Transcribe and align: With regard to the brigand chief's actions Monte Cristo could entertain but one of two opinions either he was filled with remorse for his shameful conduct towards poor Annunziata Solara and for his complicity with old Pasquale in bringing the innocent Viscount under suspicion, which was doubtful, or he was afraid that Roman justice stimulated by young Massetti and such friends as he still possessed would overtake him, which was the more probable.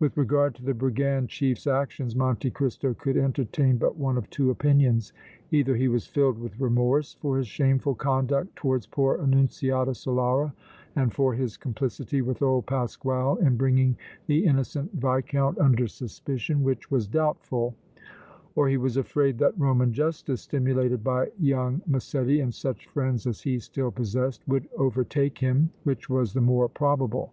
With 0.00 0.16
regard 0.16 0.56
to 0.56 0.64
the 0.64 0.74
brigand 0.74 1.28
chief's 1.28 1.64
actions 1.64 2.16
Monte 2.16 2.50
Cristo 2.50 2.92
could 2.92 3.16
entertain 3.16 3.76
but 3.76 3.96
one 3.96 4.18
of 4.18 4.28
two 4.28 4.50
opinions 4.50 5.12
either 5.52 5.76
he 5.76 5.86
was 5.86 6.08
filled 6.08 6.38
with 6.40 6.58
remorse 6.58 7.14
for 7.14 7.38
his 7.38 7.46
shameful 7.46 7.94
conduct 7.94 8.56
towards 8.56 8.88
poor 8.88 9.20
Annunziata 9.22 9.92
Solara 9.92 10.52
and 10.96 11.14
for 11.14 11.34
his 11.34 11.56
complicity 11.56 12.20
with 12.20 12.42
old 12.42 12.66
Pasquale 12.66 13.36
in 13.40 13.56
bringing 13.56 13.96
the 14.26 14.44
innocent 14.44 14.90
Viscount 14.94 15.56
under 15.58 15.86
suspicion, 15.86 16.64
which 16.64 16.90
was 16.90 17.06
doubtful, 17.06 17.76
or 18.56 18.68
he 18.68 18.76
was 18.76 18.96
afraid 18.96 19.38
that 19.38 19.56
Roman 19.56 19.92
justice 19.92 20.42
stimulated 20.42 21.04
by 21.04 21.30
young 21.38 21.80
Massetti 21.86 22.40
and 22.40 22.52
such 22.52 22.86
friends 22.88 23.24
as 23.24 23.42
he 23.42 23.60
still 23.60 23.92
possessed 23.92 24.42
would 24.48 24.68
overtake 24.76 25.38
him, 25.38 25.70
which 25.84 26.10
was 26.10 26.32
the 26.32 26.40
more 26.40 26.68
probable. 26.68 27.32